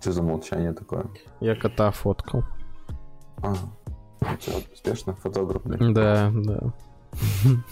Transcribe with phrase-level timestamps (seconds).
[0.00, 1.06] Что за молчание такое?
[1.40, 2.44] Я кота фоткал.
[3.42, 3.54] А,
[4.40, 5.14] что, успешно?
[5.14, 5.92] Фотограф, блядь?
[5.92, 6.72] Да, да.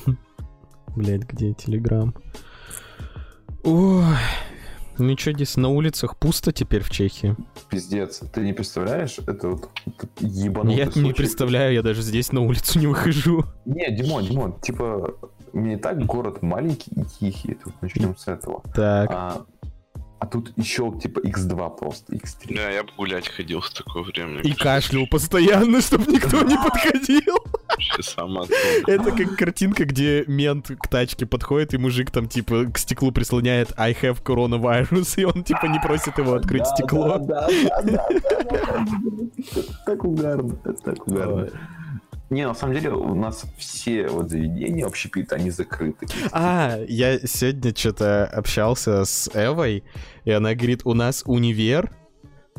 [0.97, 2.15] Блять, где Телеграм?
[3.65, 4.05] Ой,
[4.99, 7.37] ну что здесь на улицах пусто теперь в Чехии?
[7.69, 8.21] Пиздец.
[8.33, 9.19] Ты не представляешь?
[9.27, 9.69] Это вот
[10.21, 11.13] ебанутый Я не случай.
[11.15, 13.45] представляю, я даже здесь на улицу не выхожу.
[13.67, 15.17] Не, Димон, Димон, типа,
[15.53, 17.55] мне так город маленький и тихий.
[17.55, 18.63] Тут начнем с этого.
[18.75, 19.45] Так, А,
[20.19, 22.57] а тут еще типа x2 просто, x3.
[22.57, 24.41] Да, я бы гулять ходил в такое время.
[24.41, 27.37] и кашлял постоянно, чтобы никто не подходил.
[28.87, 33.73] Это как картинка, где мент к тачке подходит, и мужик там, типа, к стеклу прислоняет
[33.77, 37.21] I have coronavirus, и он, типа, не просит его открыть стекло.
[39.85, 41.51] Так угарно, это так угарно.
[42.29, 46.07] Не, на самом деле у нас все вот заведения общепита, они закрыты.
[46.33, 49.85] А, я сегодня что-то общался с Эвой,
[50.25, 51.93] и она говорит, у нас универ,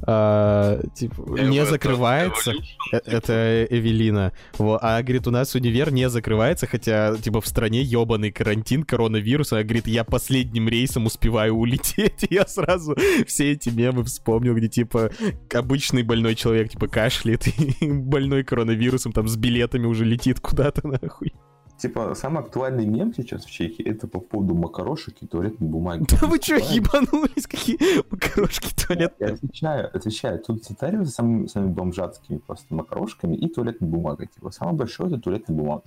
[0.05, 2.53] а, типа, не закрывается.
[2.91, 4.33] Э, Это Эвелина.
[4.57, 9.53] Во, а говорит, у нас универ не закрывается, хотя, типа, в стране ебаный карантин, коронавирус.
[9.53, 12.23] А говорит, я последним рейсом успеваю улететь.
[12.29, 12.95] И я сразу
[13.25, 15.11] все эти мемы вспомнил, где, типа,
[15.53, 17.47] обычный больной человек, типа, кашляет,
[17.81, 21.33] и больной коронавирусом там с билетами уже летит куда-то, нахуй.
[21.77, 26.05] Типа, самый актуальный мем сейчас в Чехии это по поводу макарошек и туалетной бумаги.
[26.09, 26.71] Да вы Понимаешь?
[26.71, 27.45] ебанулись?
[27.47, 27.77] Какие
[28.11, 29.33] макарошки Я туалетные?
[29.33, 30.39] отвечаю, отвечаю.
[30.39, 34.27] Тут затариваются самыми, самыми бомжатскими просто макарошками и туалетной бумагой.
[34.27, 35.83] Типа, самое большое это туалетная бумага.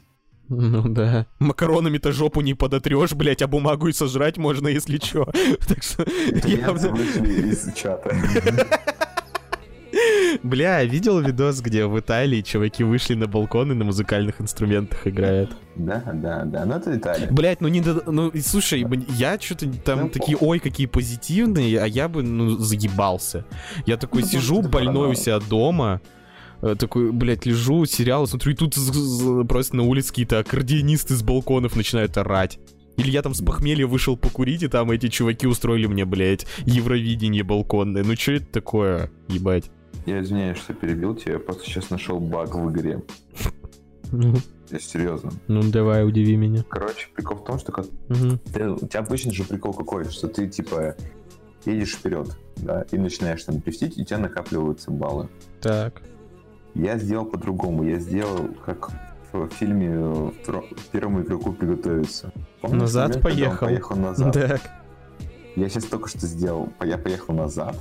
[0.48, 1.26] Ну да.
[1.38, 5.26] Макаронами-то жопу не подотрешь, блять, а бумагу и сожрать можно, если чё.
[5.68, 6.90] Так что Итальянцы явно...
[6.90, 8.10] вышли из чата.
[10.42, 15.56] Бля, видел видос, где в Италии чуваки вышли на балкон и на музыкальных инструментах играют?
[15.76, 16.64] Да, да, да.
[16.64, 17.28] Но это Италия.
[17.30, 17.80] Блять, ну не...
[17.80, 18.84] до- Ну, слушай,
[19.16, 23.44] я что-то там Ну, такие, ой, какие позитивные, а я бы, ну, заебался.
[23.86, 26.00] Я такой Ну, сижу больной у себя дома,
[26.62, 28.74] э, такой, блядь, лежу, сериал смотрю, и тут
[29.48, 32.58] просто на улице какие-то аккордеонисты с балконов начинают орать.
[32.96, 37.42] Или я там с похмелья вышел покурить, и там эти чуваки устроили мне, блядь, Евровидение
[37.44, 38.04] балконное.
[38.04, 39.70] Ну что это такое, ебать?
[40.10, 41.34] Я извиняюсь, что перебил тебя.
[41.34, 43.00] Я просто сейчас нашел баг в игре.
[44.12, 44.34] Ну,
[44.70, 45.30] Я серьезно.
[45.46, 46.64] ну давай, удиви меня.
[46.68, 48.38] Короче, прикол в том, что как- Мгм.
[48.52, 50.96] ты- у тебя обычно же прикол какой, что ты типа
[51.64, 55.28] едешь вперед, да, и начинаешь там дрифтить, и у тебя накапливаются баллы.
[55.60, 56.02] Так.
[56.74, 57.84] Я сделал по-другому.
[57.84, 58.90] Я сделал, как
[59.32, 59.90] в фильме
[60.44, 62.32] «Втро- «Первому игроку приготовиться».
[62.60, 63.66] Помнишь Назад момент, поехал?
[63.66, 64.32] поехал назад.
[64.34, 64.60] Так.
[65.54, 66.68] Я сейчас только что сделал.
[66.84, 67.76] Я поехал назад.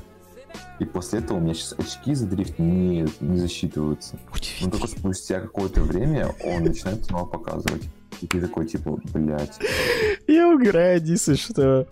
[0.79, 4.15] И после этого у меня сейчас очки за дрифт не, не засчитываются.
[4.15, 4.71] Но Удивительно.
[4.71, 7.83] только спустя какое-то время он начинает снова показывать.
[8.21, 9.57] И ты такой, типа, блядь.
[10.27, 11.87] Я угораю, Диса, что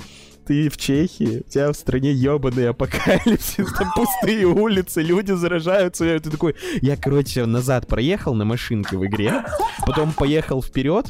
[0.47, 6.19] ты в Чехии, у тебя в стране ебаный апокалипсис, там пустые улицы, люди заражаются, и
[6.19, 9.44] ты такой, я, короче, назад проехал на машинке в игре,
[9.86, 11.07] потом поехал вперед,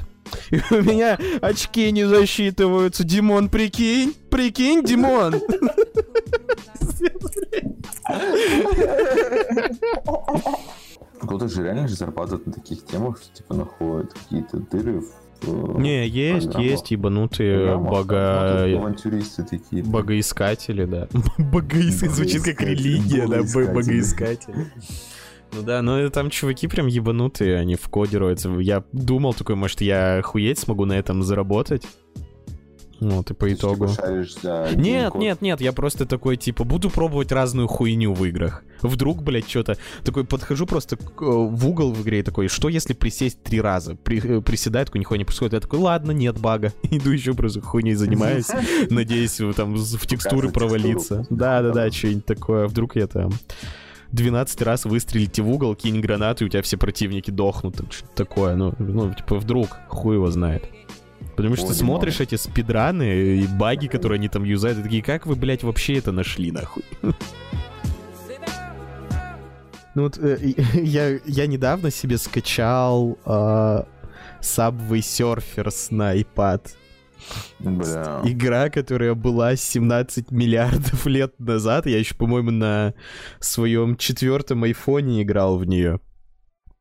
[0.50, 3.04] и у меня очки не засчитываются.
[3.04, 5.36] Димон, прикинь, прикинь, Димон.
[11.22, 15.27] Кто-то же реально же зарабатывает на таких темах, что, типа, находит какие-то дыры в...
[15.44, 16.72] э, Не, есть, программах.
[16.72, 17.90] есть ебанутые программах.
[17.90, 18.56] бога...
[18.60, 19.84] Ну, тут авантюристы такие.
[19.84, 21.08] Богоискатели, да.
[21.38, 23.74] Богоискатели, звучит как религия, да, бо- богоискатели.
[23.74, 24.56] богоискатели.
[25.54, 28.50] Ну да, но там чуваки прям ебанутые, они в коде роются.
[28.60, 31.88] Я думал такой, может, я охуеть смогу на этом заработать.
[33.00, 33.88] Вот, и по Ты, итогу.
[33.88, 35.22] Типа, шаришь за Нет, геймкод.
[35.22, 38.64] нет, нет, я просто такой, типа, буду пробовать разную хуйню в играх.
[38.82, 39.78] Вдруг, блядь, что-то...
[40.04, 43.62] Такой, подхожу просто к- э, в угол в игре и такой, что если присесть три
[43.62, 43.96] раза?
[43.96, 45.54] При, э, приседает, такой, нихуя не происходит.
[45.54, 46.74] Я такой, ладно, нет бага.
[46.84, 48.48] Иду еще просто хуйней занимаюсь.
[48.90, 51.18] Надеюсь, там в текстуры провалиться.
[51.18, 51.38] текстуру.
[51.40, 52.68] Да-да-да, что-нибудь такое.
[52.68, 53.32] Вдруг я там
[54.12, 57.76] 12 раз выстрелите в угол, кинь гранату, и у тебя все противники дохнут.
[57.92, 58.56] Что-то такое.
[58.56, 60.64] Ну, ну, типа, вдруг, хуй его знает.
[61.38, 65.28] Потому что Ой, смотришь эти спидраны и баги, которые они там юзают, и такие, как
[65.28, 66.84] вы, блядь, вообще это нашли, нахуй?
[69.94, 70.38] Ну вот э,
[70.74, 73.84] я, я недавно себе скачал э,
[74.42, 76.62] Subway Surfers на iPad.
[77.60, 78.22] Бля.
[78.24, 81.86] Игра, которая была 17 миллиардов лет назад.
[81.86, 82.94] Я еще, по-моему, на
[83.40, 86.00] своем четвертом айфоне играл в нее.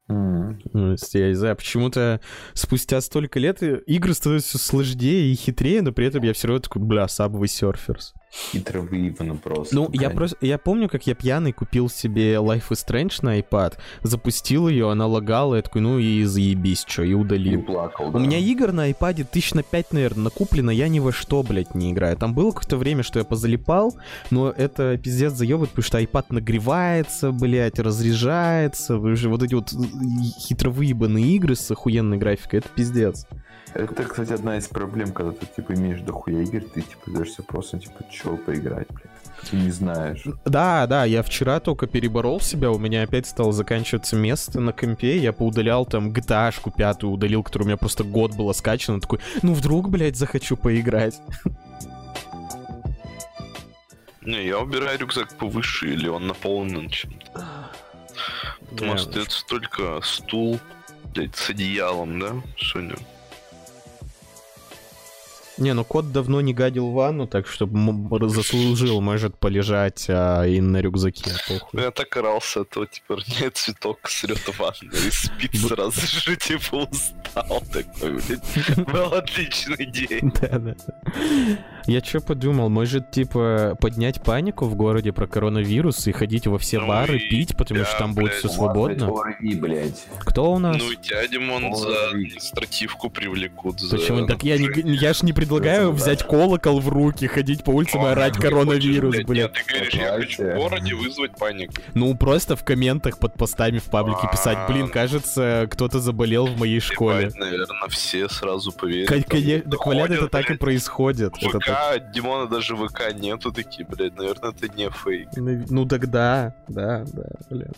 [0.08, 2.20] Ну, если я не знаю, почему-то
[2.54, 6.48] спустя столько лет и- игры становятся все сложнее и хитрее, но при этом я все
[6.48, 8.12] равно такой, бля, Subway Surfers.
[8.52, 9.74] Хитро выебано просто.
[9.74, 13.74] Ну, я просто, я помню, как я пьяный купил себе Life is Strange на iPad,
[14.02, 17.62] запустил ее, она лагала, я такой, ну и заебись, что, и И удалил.
[17.62, 18.18] плакал, У да.
[18.18, 21.92] меня игр на iPad тысяч на 5, наверное, накуплено, я ни во что, блядь, не
[21.92, 22.16] играю.
[22.16, 23.96] Там было какое-то время, что я позалипал,
[24.30, 28.98] но это пиздец заебывает, потому что iPad нагревается, блядь, разряжается.
[28.98, 29.72] Вы же Вот эти вот
[30.38, 33.26] хитро выебанные игры с охуенной графикой, это пиздец.
[33.74, 37.78] Это, кстати, одна из проблем, когда ты, типа, имеешь дохуя игр, ты, типа, даешься просто,
[37.78, 39.50] типа, чё поиграть, блядь.
[39.50, 40.24] Ты не знаешь.
[40.46, 45.18] Да, да, я вчера только переборол себя, у меня опять стало заканчиваться место на компе,
[45.18, 49.52] я поудалял там GTA-шку пятую удалил, которая у меня просто год была скачана, такой, ну
[49.52, 51.20] вдруг, блядь, захочу поиграть.
[54.22, 57.44] Не, я убираю рюкзак повыше, или он наполнен чем-то.
[58.72, 60.60] Не, что это столько стул,
[61.14, 62.96] блядь, с одеялом, да, Соня?
[65.58, 67.66] Не, ну кот давно не гадил ванну, так что
[68.28, 71.82] заслужил, может полежать а, и на рюкзаке, похуй.
[71.82, 76.36] Я так орался, а то типа нет цветок срет в ванну и спит сразу же,
[76.36, 78.86] типа устал такой, блядь.
[78.86, 80.32] Был отличный день.
[80.40, 80.74] Да, да.
[81.86, 86.80] Я что подумал, может, типа, поднять панику в городе про коронавирус и ходить во все
[86.80, 89.12] Ну бары, и пить, потому да, что там будет все свободно?
[89.40, 90.04] блядь.
[90.20, 90.76] Кто у нас?
[90.78, 93.76] Ну тебя, Димон, за административку привлекут.
[93.88, 94.26] Почему?
[94.26, 96.02] Так я, не, я ж не предлагаю Это да.
[96.02, 99.28] взять колокол в руки, ходить по улицам и А, орать коронавирус, блядь.
[99.28, 101.72] Нет, ты говоришь, я хочу в городе вызвать панику.
[101.94, 106.80] Ну, просто в комментах под постами в паблике писать, блин, кажется, кто-то заболел в моей
[106.80, 107.30] школе.
[107.34, 109.08] наверное, все сразу поверят.
[109.08, 111.34] Так, валяд, это так и блядь, происходит.
[111.36, 111.70] ВК,
[112.12, 115.28] Димона даже ВК нету такие, блядь, наверное, это не фейк.
[115.36, 117.68] Ну тогда, да, да, бля.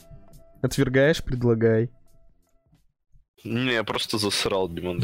[0.63, 1.91] Отвергаешь, предлагай.
[3.45, 5.01] Не, я просто засрал, Димон.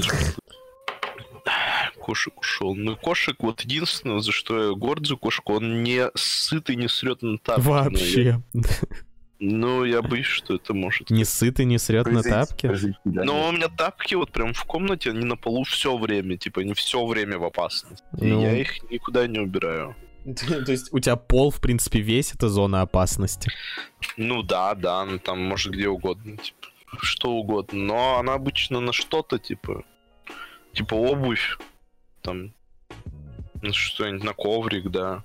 [2.04, 2.74] Кошек ушел.
[2.74, 7.22] Ну, кошек, вот единственное, за что я горд за кошку, он не сытый, не срет
[7.22, 7.62] на тапки.
[7.62, 8.42] Вообще.
[9.40, 11.08] Ну, я боюсь, что это может.
[11.08, 12.70] Не сытый, не срет на тапке?
[13.04, 16.74] Но у меня тапки вот прям в комнате, они на полу все время, типа, они
[16.74, 18.04] все время в опасности.
[18.20, 18.42] И Ну.
[18.42, 19.96] я их никуда не убираю.
[20.66, 23.50] То есть у тебя пол, в принципе, весь это зона опасности.
[24.18, 26.68] Ну да, да, ну там может где угодно, типа,
[27.00, 27.78] что угодно.
[27.78, 29.84] Но она обычно на что-то, типа,
[30.74, 31.58] типа обувь,
[32.24, 32.54] там,
[33.60, 35.22] на что-нибудь на коврик, да.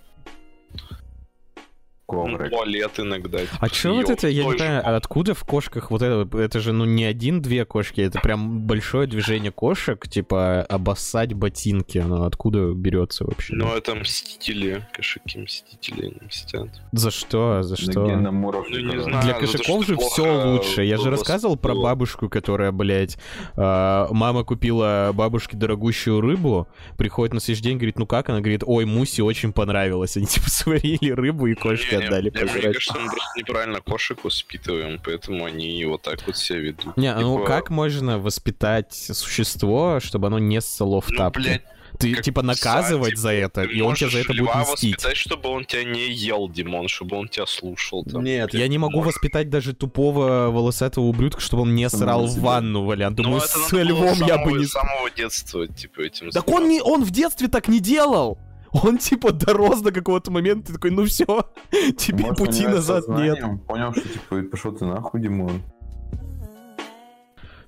[2.12, 2.50] Ну, Коврик.
[2.52, 3.40] туалет иногда.
[3.40, 6.38] типа, А чё вот это, я не же понимаю, а откуда в кошках вот это,
[6.38, 12.24] это же, ну, не один-две кошки, это прям большое движение кошек, типа, обоссать ботинки, оно
[12.26, 13.54] откуда берется вообще?
[13.56, 16.70] Ну, это мстители, кошаки мстители, они мстят.
[16.92, 18.02] За что, за На что?
[18.02, 19.24] уровне, Ну, не знаю.
[19.24, 20.84] Для кошаков что же все лучше.
[20.84, 23.18] Я же рассказывал про бабушку, которая, блядь,
[23.56, 26.68] а, мама купила бабушке дорогущую рыбу,
[26.98, 28.30] приходит на следующий день, говорит, ну как?
[28.30, 30.18] Она говорит, ой, Мусе очень понравилось.
[30.18, 34.24] Они типа сварили рыбу и кошке Не-не, отдали не, Мне кажется, мы просто неправильно кошек
[34.24, 36.98] воспитываем, поэтому они вот так вот себя ведут.
[36.98, 41.40] Не, ну как можно воспитать существо, чтобы оно не ссало в Ну, тапки?
[41.40, 41.64] блядь,
[42.00, 44.94] Ты как типа пса, наказывать типа, за это, и он тебе за это будет мстить.
[44.96, 48.04] воспитать, чтобы он тебя не ел, Димон, чтобы он тебя слушал.
[48.06, 48.24] там.
[48.24, 49.16] Нет, я не могу можешь.
[49.16, 53.16] воспитать даже тупого волосатого ублюдка, чтобы он не Самого срал в ванну, Валян.
[53.18, 54.66] Ну, Думаю, это с львом я бы самого- не...
[54.66, 58.38] с самого детства, типа, этим Так он не, он в детстве так не делал.
[58.72, 61.26] Он типа дорос до какого-то момента, и такой, ну все,
[61.98, 63.40] тебе Может, пути назад нет.
[63.68, 65.62] Понял, что, типа, пошел ты нахуй, Димон.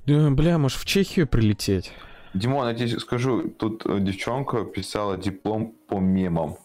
[0.06, 1.92] Да, бля, может в Чехию прилететь?
[2.34, 6.58] Димон, я тебе скажу, тут э, девчонка писала диплом по мемам.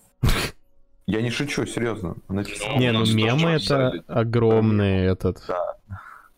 [1.07, 2.17] Я не шучу, серьезно.
[2.29, 2.79] Она писала.
[2.79, 5.76] Не, ну мемы это огромный этот Да.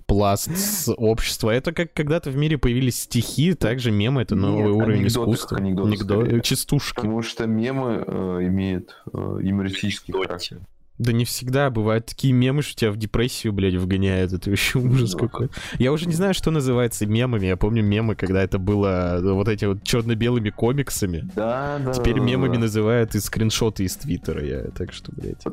[0.09, 1.51] Пласт с общества.
[1.51, 5.59] Это как когда-то в мире появились стихи, также мемы это новый Нет, уровень анекдоты, искусства.
[5.59, 6.41] анекдоты Анекдо- скорее.
[6.41, 6.97] Частушки.
[6.97, 10.61] Потому что мемы э, имеют э, юмористический характер.
[10.97, 11.71] Да не всегда.
[11.71, 14.33] Бывают такие мемы, что тебя в депрессию, блядь, вгоняют.
[14.33, 15.51] Это вообще ужас Ну, какой.
[15.79, 17.47] Я уже не знаю, что называется мемами.
[17.47, 21.31] Я помню мемы, когда это было э, вот эти вот черно-белыми комиксами.
[21.37, 21.93] Да, да.
[21.93, 22.61] Теперь да, мемами да.
[22.63, 24.45] называют и скриншоты из Твиттера.
[24.45, 25.45] Я, так что, блядь.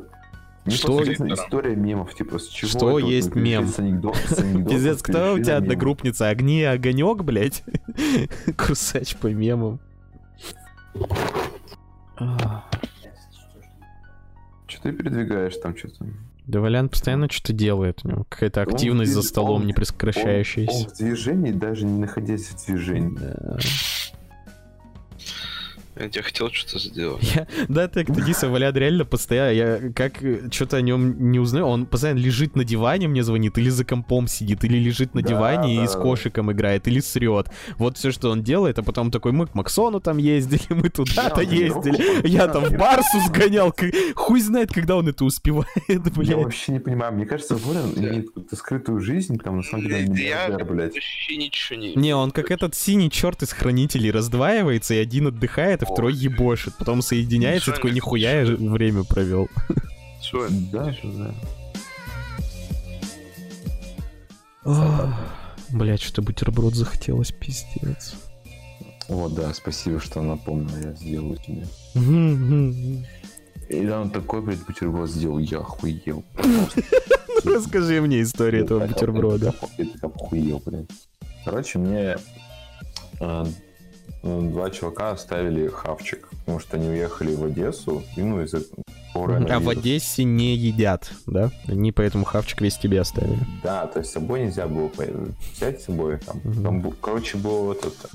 [0.66, 3.68] Мне Что- интересна история мемов, типа, с чего Что это есть мем?
[3.68, 6.28] с анекдот- с анекдотов Пиздец, кто у тебя одногруппница?
[6.28, 7.62] Огни, огонек, блядь?
[8.56, 9.78] Курсач по мемам.
[14.66, 16.06] Что ты передвигаешь там что-то?
[16.46, 18.00] Да Валян постоянно что-то делает.
[18.04, 20.88] У него какая-то активность за столом не Он, он прекращающаяся.
[20.88, 23.16] в движении, даже не находясь в движении.
[23.18, 23.58] Да.
[25.98, 27.22] Я тебе хотел что-то сделать.
[27.34, 30.18] Я, да, так, Диса Валяд реально постоянно, я как
[30.52, 34.28] что-то о нем не узнаю, он постоянно лежит на диване, мне звонит, или за компом
[34.28, 36.00] сидит, или лежит на Да, диване да, и с да.
[36.00, 37.48] кошиком играет, или срет.
[37.78, 41.40] Вот все, что он делает, а потом такой, мы к Максону там ездили, мы туда-то
[41.40, 43.74] Я ездили, я там в Барсу сгонял,
[44.14, 46.34] хуй знает, когда он это успевает, Я блядь.
[46.34, 47.14] вообще не понимаю.
[47.14, 50.92] Мне кажется, Волин имеет какую-то скрытую жизнь, там на самом деле Я миллиардер, блядь.
[50.94, 51.94] вообще ничего не...
[51.94, 56.74] Не, он как этот синий черт из хранителей раздваивается, и один отдыхает, а второй ебошит.
[56.78, 59.48] Потом соединяется, такой, нихуя я время провел.
[60.72, 61.34] Да, что знаю.
[65.70, 68.14] Блять, что-то бутерброд захотелось, пиздец.
[69.08, 71.66] О, да, спасибо, что напомнил, я сделаю тебе.
[73.68, 76.24] И да, он такой, блядь, бутерброд сделал, я охуел.
[77.44, 79.54] Расскажи мне историю этого бутерброда.
[79.78, 80.90] Я так- охуел, блядь.
[81.44, 82.16] Короче, мне
[83.20, 83.44] э,
[84.26, 88.62] два чувака оставили хавчик, потому что они уехали в Одессу, и ну из-за
[89.14, 89.68] А в.
[89.68, 91.50] Одессе не едят, да?
[91.68, 93.38] Они поэтому хавчик весь тебе оставили.
[93.62, 94.90] Да, то есть с собой нельзя было
[95.54, 96.18] взять с собой.
[96.18, 96.62] Там, Мгм.
[96.62, 98.10] там короче, была вот эта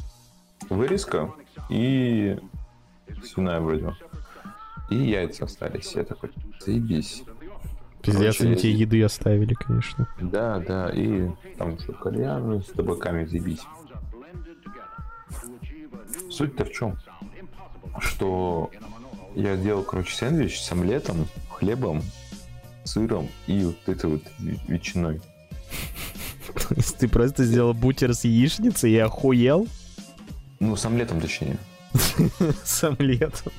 [0.74, 1.32] вырезка
[1.70, 2.38] и
[3.24, 3.96] свиная вроде.
[4.90, 5.94] И яйца остались.
[5.96, 7.24] Я такой, заебись.
[8.02, 10.08] Пиздец, Короче, они тебе еды оставили, конечно.
[10.20, 13.62] Да, да, и там что, кальян с табаками заебись.
[16.32, 16.98] Суть-то в чем?
[18.00, 18.72] Что
[19.36, 22.02] я делал, короче, сэндвич с омлетом, хлебом,
[22.84, 24.24] сыром и вот этой вот
[24.68, 25.22] ветчиной.
[27.00, 29.68] Ты просто сделал бутер с яичницей и охуел
[30.60, 31.58] Ну, с омлетом точнее.
[32.64, 33.52] с омлетом.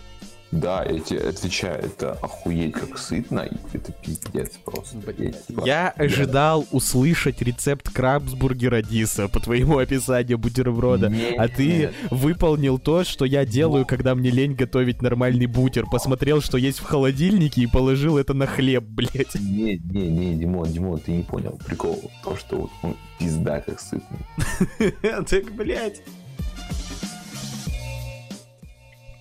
[0.52, 4.98] Да, я тебе отвечаю, это охуеть как сытно, и это пиздец просто.
[5.16, 11.08] Я, Я ожидал услышать рецепт крабсбургера Диса по твоему описанию бутерброда.
[11.08, 11.36] Нет.
[11.38, 15.86] А ты выполнил то, что я делаю, когда мне лень готовить нормальный бутер.
[15.86, 19.34] Посмотрел, что есть в холодильнике и положил это на хлеб, блядь.
[19.36, 22.10] Не, не, не, Димон, Димон, ты не понял прикол.
[22.22, 24.92] То, что вот он пизда как сытный.
[25.26, 26.02] Так, блядь.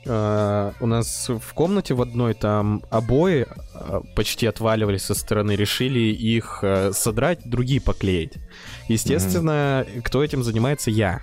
[0.08, 6.00] А, у нас в комнате в одной там обои а, почти отваливались со стороны, решили
[6.00, 8.34] их а, содрать, другие поклеить.
[8.88, 10.90] Естественно, кто этим занимается?
[10.90, 11.22] Я.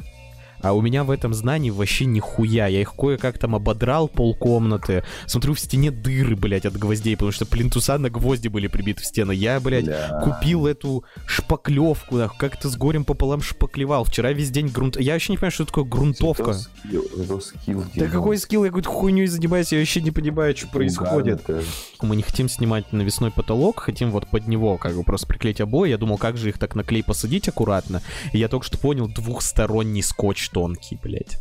[0.60, 2.66] А у меня в этом знании вообще нихуя.
[2.66, 5.04] Я их кое-как там ободрал полкомнаты.
[5.26, 9.06] Смотрю, в стене дыры, блядь, от гвоздей, потому что плинтуса на гвозди были прибиты в
[9.06, 9.32] стену.
[9.32, 10.20] Я, блядь, Бля.
[10.22, 14.04] купил эту шпаклевку, нахуй, как-то с горем пополам шпаклевал.
[14.04, 14.98] Вчера весь день грунт...
[14.98, 16.52] Я вообще не понимаю, что такое грунтовка.
[16.52, 20.56] Зато скилл, зато скилл, Да какой скилл, я какой-то хуйней занимаюсь, я вообще не понимаю,
[20.56, 21.42] что происходит.
[21.48, 22.06] Угарно-то.
[22.06, 25.90] Мы не хотим снимать навесной потолок, хотим вот под него как бы просто приклеить обои.
[25.90, 28.02] Я думал, как же их так на клей посадить аккуратно.
[28.32, 31.38] И я только что понял, двухсторонний скотч тонкий, блядь.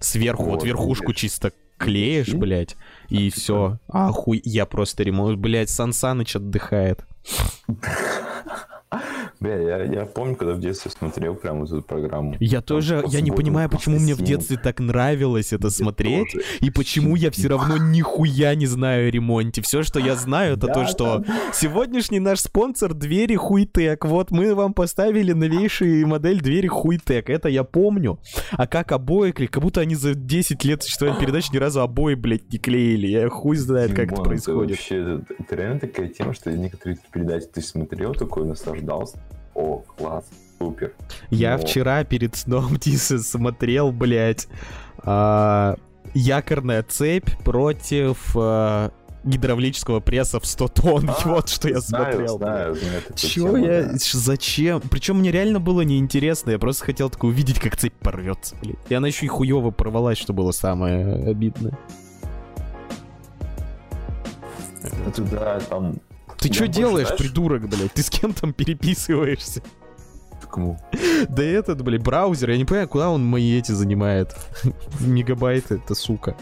[0.00, 1.20] Сверху, вот, Вот, верхушку видишь.
[1.22, 2.76] чисто клеишь, блядь,
[3.08, 3.78] и все.
[3.88, 7.04] Ахуй, я просто ремонт, блядь, Сан Саныч отдыхает.
[9.40, 12.34] Бля, я, я помню, когда в детстве смотрел прям эту программу.
[12.40, 15.70] Я Там тоже, по я не понимаю, почему мне в детстве так нравилось это Я
[15.70, 16.44] смотреть, тоже.
[16.60, 19.62] и почему я все равно нихуя не знаю о ремонте.
[19.62, 21.52] Все, что я знаю, это то, Да, что да.
[21.52, 24.04] сегодняшний наш спонсор двери Хуйтек.
[24.04, 27.30] Вот мы вам поставили новейшую модель двери Хуйтек.
[27.30, 28.18] Это я помню.
[28.52, 29.52] А как обои клеить?
[29.52, 33.06] Как будто они за 10 лет существования передач ни разу обои, блядь, не клеили.
[33.06, 34.70] Я хуй знает, как это Димон, происходит.
[34.70, 39.18] вообще, это, это реально такая тема, что некоторые передачи ты смотрел такой, наслаждался.
[39.58, 40.24] О, класс,
[40.56, 40.92] супер.
[41.30, 44.46] Я Но- вчера перед сном Диса смотрел, блядь,
[44.98, 45.74] а,
[46.14, 48.92] якорная цепь против а,
[49.24, 51.10] гидравлического пресса в 100 тонн.
[51.10, 52.38] А, вот что я знаю, смотрел.
[52.38, 53.82] Знаю, знаю тему, я...
[53.82, 53.94] да.
[53.98, 54.80] Зачем?
[54.80, 56.52] Причем мне реально было неинтересно.
[56.52, 58.76] Я просто хотел такое увидеть, как цепь порвется, блядь.
[58.88, 61.76] И она еще и хуево порвалась, что было самое обидное.
[65.04, 65.96] Это да, там...
[66.38, 67.92] Ты что делаешь, знаешь- придурок, блядь?
[67.92, 69.62] Ты с кем там переписываешься?
[70.50, 70.78] Кому?
[71.28, 74.34] Да этот, блядь, браузер, я не понимаю, куда он мои эти занимает.
[75.00, 76.36] Мегабайты, это сука.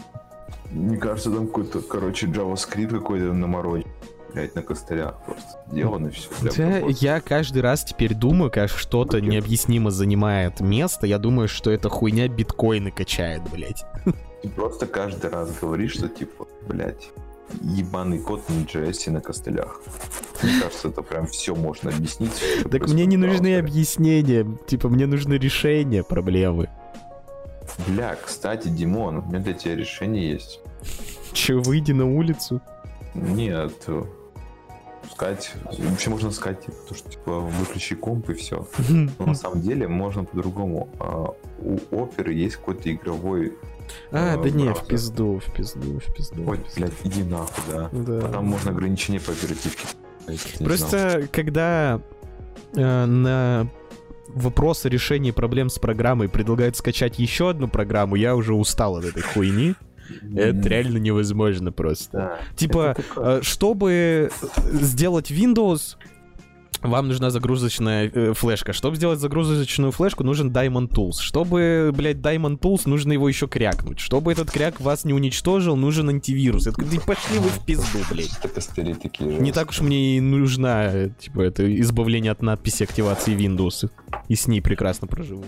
[0.71, 3.89] Мне кажется, там какой-то, короче, JavaScript какой-то наморочен.
[4.33, 6.29] Блять, на костылях просто сделано все.
[6.55, 11.89] Да, я каждый раз теперь думаю, как что-то необъяснимо занимает место, я думаю, что эта
[11.89, 13.83] хуйня биткоины качает, блядь.
[14.43, 17.09] Ты просто каждый раз говоришь, что типа, блять,
[17.61, 19.81] ебаный код на JS на костылях.
[20.43, 22.31] Мне кажется, это прям все можно объяснить.
[22.69, 26.69] Так мне не нужны объяснения, типа мне нужно решение проблемы.
[27.87, 30.59] Бля, кстати, Димон, у меня для тебя решение есть.
[31.33, 32.61] Че, выйди на улицу?
[33.13, 33.87] Нет,
[35.11, 38.67] сказать, вообще можно сказать, типа, то, что типа выключи комп и все.
[38.89, 40.89] Но на самом деле можно по-другому.
[40.99, 43.53] А, у оперы есть какой-то игровой
[44.11, 46.43] А, э, да не, в пизду, в пизду, в пизду.
[46.47, 47.89] Ой, блядь, иди нахуй, да.
[47.91, 48.21] Да.
[48.29, 49.87] Там можно ограничения по оперативке.
[50.59, 52.01] Просто когда
[52.75, 53.69] э, на
[54.27, 59.23] вопросы решения проблем с программой предлагают скачать еще одну программу, я уже устал от этой
[59.23, 59.75] хуйни.
[60.35, 62.17] Это реально невозможно просто.
[62.17, 62.39] Да.
[62.55, 64.31] Типа, э, чтобы
[64.81, 65.97] сделать Windows,
[66.81, 68.73] вам нужна загрузочная э, флешка.
[68.73, 71.19] Чтобы сделать загрузочную флешку, нужен Diamond Tools.
[71.21, 73.99] Чтобы, блядь, Diamond Tools, нужно его еще крякнуть.
[73.99, 76.67] Чтобы этот кряк вас не уничтожил, нужен антивирус.
[76.67, 78.37] Это, да пошли вы в пизду, блядь.
[79.01, 79.39] Такие же.
[79.39, 83.89] Не так уж мне и нужна, э, типа, это избавление от надписи активации Windows.
[84.27, 85.45] И с ней прекрасно проживу.